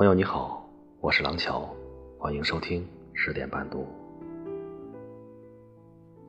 [0.00, 0.64] 朋友你好，
[1.02, 1.68] 我是廊桥，
[2.18, 3.86] 欢迎收听十点半读。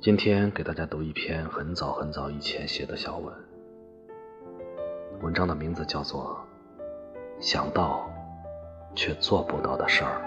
[0.01, 3.33] 今天给大家读一篇很早很早以前写的小文，
[5.21, 6.37] 文章的名字叫做
[7.41, 8.09] 《想到
[8.93, 10.21] 却做不到的事儿》。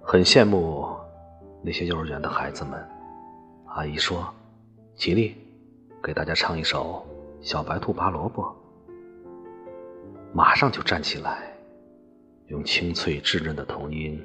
[0.00, 0.86] 很羡慕
[1.60, 2.80] 那些幼儿园的孩子们。
[3.76, 4.32] 阿姨说
[4.96, 5.36] ：“吉利，
[6.02, 7.06] 给大家唱一首
[7.46, 8.42] 《小白兔拔萝卜》。”
[10.32, 11.54] 马上就站起来，
[12.46, 14.18] 用清脆稚嫩的童音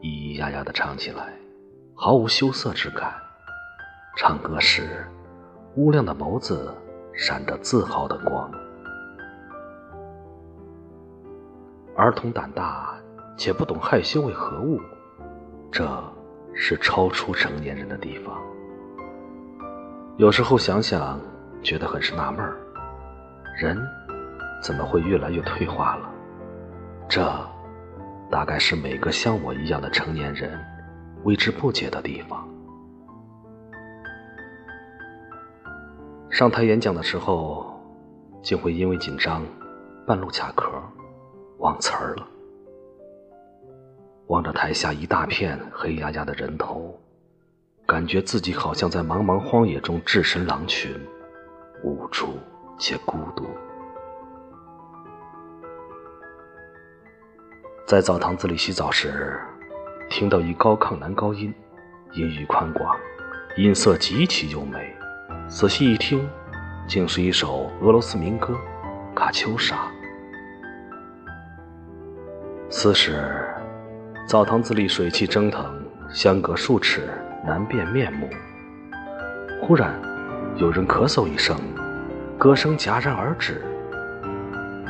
[0.00, 1.32] 咿咿呀呀的唱起来，
[1.92, 3.12] 毫无羞涩之感。
[4.16, 5.04] 唱歌时，
[5.74, 6.72] 乌亮的眸子
[7.12, 8.48] 闪着自豪的光。
[11.96, 12.96] 儿童胆大
[13.36, 14.80] 且不懂害羞为何物。
[15.72, 15.84] 这
[16.54, 18.40] 是超出成年人的地方。
[20.16, 21.20] 有时候想想，
[21.60, 22.56] 觉得很是纳闷儿：
[23.58, 23.76] 人
[24.62, 26.08] 怎么会越来越退化了？
[27.08, 27.20] 这
[28.30, 30.56] 大概是每个像我一样的成年人
[31.24, 32.48] 为之不解的地方。
[36.30, 37.74] 上台演讲的时候，
[38.40, 39.42] 竟会因为紧张，
[40.06, 40.70] 半路卡壳，
[41.58, 42.24] 忘词儿了。
[44.28, 46.96] 望着台下一大片黑压压的人头，
[47.86, 50.90] 感觉自己好像在茫茫荒野中置身狼群，
[51.82, 52.38] 无助
[52.78, 53.46] 且孤独。
[57.86, 59.38] 在澡堂子里洗澡时，
[60.08, 61.52] 听到一高亢男高音，
[62.14, 62.96] 音域宽广，
[63.58, 64.96] 音色极其优美。
[65.46, 66.26] 仔细一听，
[66.88, 68.54] 竟是一首俄罗斯民歌
[69.14, 69.76] 《卡秋莎》。
[72.70, 73.50] 此时。
[74.26, 77.10] 澡堂子里水汽蒸腾，相隔数尺
[77.44, 78.28] 难辨面目。
[79.60, 79.94] 忽然，
[80.56, 81.56] 有人咳嗽一声，
[82.38, 83.62] 歌声戛然而止。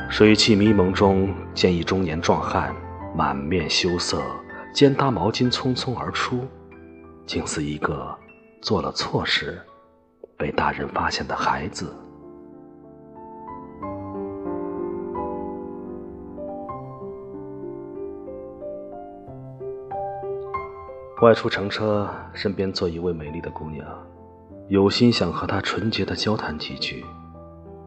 [0.09, 2.73] 水汽迷蒙中，见一中年壮汉，
[3.15, 4.21] 满面羞涩，
[4.73, 6.47] 肩搭毛巾匆匆而出，
[7.25, 8.15] 竟似一个
[8.61, 9.59] 做了错事，
[10.37, 11.91] 被大人发现的孩子。
[21.25, 23.83] 外出乘车，身边坐一位美丽的姑娘，
[24.67, 27.03] 有心想和她纯洁的交谈几句，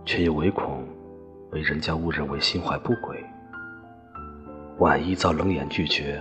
[0.05, 0.85] 却又唯恐
[1.49, 3.25] 被人家误认为心怀不轨。
[4.79, 6.21] 万一遭冷眼拒绝，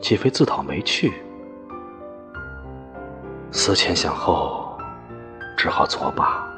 [0.00, 1.12] 岂非自讨没趣？
[3.50, 4.78] 思前想后，
[5.56, 6.48] 只好作罢，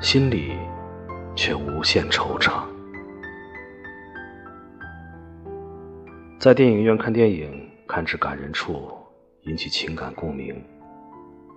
[0.00, 0.56] 心里
[1.34, 2.62] 却无限惆怅。
[6.38, 8.96] 在电影院看电影，看至感人处。
[9.48, 10.62] 引起情感共鸣，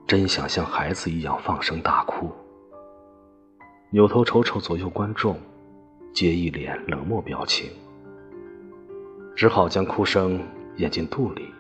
[0.08, 2.32] 真想像孩子一样放声大哭。
[3.90, 5.38] 扭头瞅瞅左右观众，
[6.14, 7.70] 皆一脸冷漠表情，
[9.36, 10.42] 只好将哭声
[10.78, 11.54] 咽进肚里，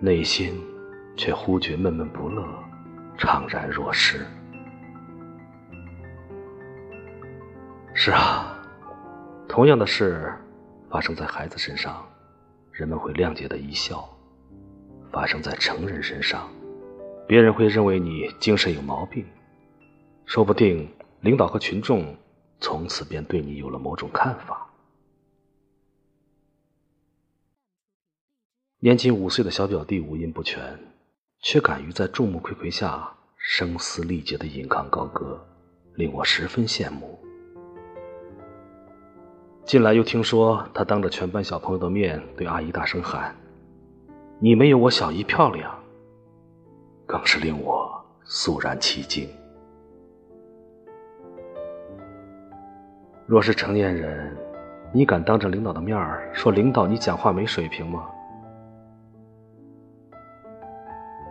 [0.00, 0.60] 内心
[1.16, 2.44] 却忽觉闷闷不乐，
[3.16, 4.26] 怅然若失。
[7.94, 8.60] 是啊，
[9.48, 10.34] 同样的事
[10.90, 12.04] 发生在孩子身上，
[12.72, 14.12] 人们会谅解的一笑。
[15.10, 16.48] 发生在成人身上，
[17.26, 19.24] 别人会认为你精神有毛病，
[20.26, 20.88] 说不定
[21.20, 22.16] 领导和群众
[22.60, 24.66] 从此便对你有了某种看法。
[28.80, 30.78] 年仅五岁的小表弟五音不全，
[31.40, 35.44] 却敢于在众目睽睽下声嘶力竭的引吭高歌，
[35.94, 37.18] 令我十分羡慕。
[39.64, 43.36] 近来又听说他当着全班小朋友的面对阿姨大声喊。
[44.40, 45.76] 你没有我小姨漂亮，
[47.06, 47.90] 更是令我
[48.22, 49.28] 肃然起敬。
[53.26, 54.36] 若是成年人，
[54.92, 58.08] 你敢当着领导的面儿说领导你讲话没水平吗？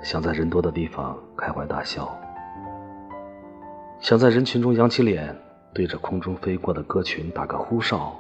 [0.04, 2.14] 想在人多的地方开怀大笑，
[4.02, 5.34] 想在人群中扬起脸，
[5.74, 8.14] 对着空中飞过的鸽群打个呼哨，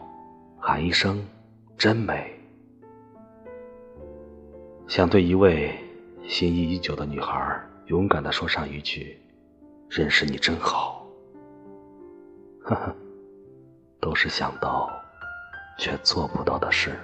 [0.57, 1.21] 喊一声
[1.77, 2.33] “真美”。
[4.87, 5.77] 想对一位
[6.25, 9.19] 心仪已久的女孩勇敢地说上一句
[9.91, 11.05] ：“认识你真好。”
[12.63, 12.95] 呵呵，
[13.99, 14.89] 都是想到
[15.77, 16.97] 却做不到的事。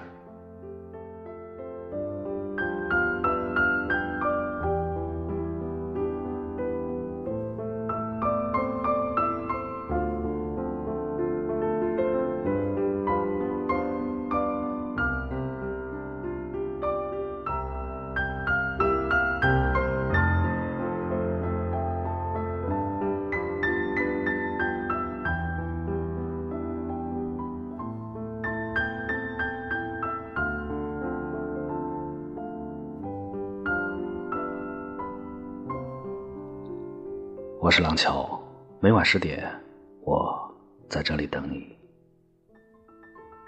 [37.64, 38.38] 我是廊桥，
[38.78, 39.50] 每晚十点，
[40.02, 40.54] 我
[40.86, 41.74] 在这里等你。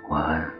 [0.09, 0.56] 晚安。